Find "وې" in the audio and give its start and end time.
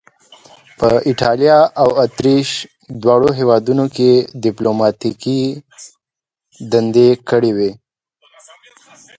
7.57-7.71